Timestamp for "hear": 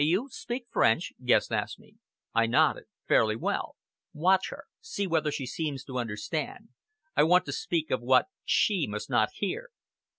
9.35-9.69